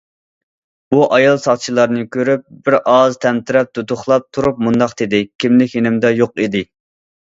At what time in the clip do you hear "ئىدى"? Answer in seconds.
6.49-6.69